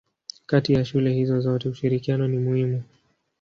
[0.45, 2.83] Kati ya shule hizo zote ushirikiano ni muhimu.